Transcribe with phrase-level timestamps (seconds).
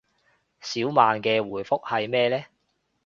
[0.61, 2.43] 小曼嘅回覆係咩呢